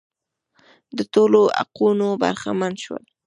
د 0.97 0.99
ټولو 1.13 1.41
حقونو 1.57 2.07
برخمن 2.23 2.73
شول. 2.83 3.03